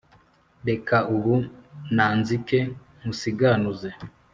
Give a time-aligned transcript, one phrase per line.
[0.67, 1.35] Reka ubu
[1.95, 2.59] nanzike
[2.99, 3.89] nkusiganuze